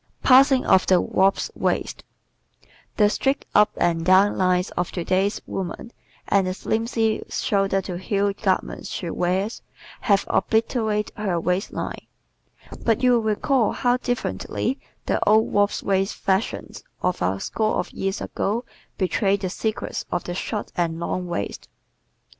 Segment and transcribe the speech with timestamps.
[0.23, 2.03] Passing of the "Wasp Waist"¶
[2.97, 5.91] The "straight up and down" lines of today's woman
[6.27, 9.61] and the slimpsy shoulder to heel garments she wears
[9.99, 12.07] have obliterated her waistline,
[12.83, 17.91] but you will recall how differently the old "wasp waist" fashions of a score of
[17.91, 18.65] years ago
[18.97, 21.69] betrayed the secrets of the short and long waist.